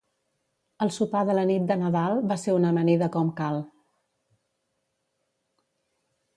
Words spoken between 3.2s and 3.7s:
cal